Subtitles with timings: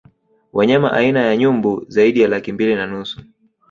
[0.53, 3.21] Wanyama aina ya Nyumbu zaidi ya laki mbili na nusu